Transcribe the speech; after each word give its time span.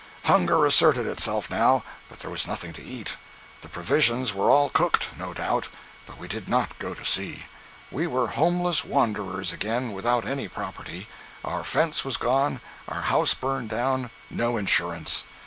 Hunger 0.25 0.65
asserted 0.65 1.05
itself 1.05 1.47
now, 1.47 1.83
but 2.09 2.21
there 2.21 2.31
was 2.31 2.47
nothing 2.47 2.73
to 2.73 2.81
eat. 2.83 3.17
The 3.61 3.69
provisions 3.69 4.33
were 4.33 4.49
all 4.49 4.71
cooked, 4.71 5.09
no 5.15 5.31
doubt, 5.31 5.67
but 6.07 6.17
we 6.17 6.27
did 6.27 6.49
not 6.49 6.79
go 6.79 6.95
to 6.95 7.05
see. 7.05 7.45
We 7.91 8.07
were 8.07 8.29
homeless 8.29 8.83
wanderers 8.83 9.53
again, 9.53 9.91
without 9.93 10.27
any 10.27 10.47
property. 10.47 11.07
Our 11.45 11.63
fence 11.63 12.03
was 12.03 12.17
gone, 12.17 12.61
our 12.87 13.01
house 13.01 13.35
burned 13.35 13.69
down; 13.69 14.09
no 14.31 14.57
insurance. 14.57 15.23